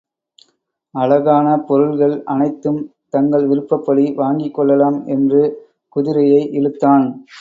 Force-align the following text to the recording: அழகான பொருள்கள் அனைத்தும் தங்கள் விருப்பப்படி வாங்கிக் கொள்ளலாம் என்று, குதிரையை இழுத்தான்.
அழகான 0.95 1.57
பொருள்கள் 1.57 2.23
அனைத்தும் 2.25 2.79
தங்கள் 3.09 3.47
விருப்பப்படி 3.47 4.13
வாங்கிக் 4.15 4.53
கொள்ளலாம் 4.53 5.05
என்று, 5.07 5.69
குதிரையை 5.89 6.49
இழுத்தான். 6.51 7.25